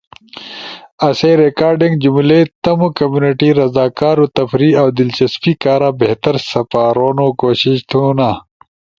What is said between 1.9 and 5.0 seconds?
جملئی تمو کمیونٹی رضا کارو تفریح اؤ